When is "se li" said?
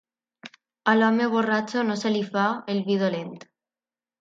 2.05-2.25